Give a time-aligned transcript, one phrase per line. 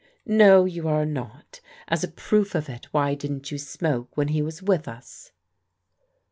[0.25, 1.61] "No, you are not.
[1.87, 5.31] As a proof of it, why didn't you smoke when he was with us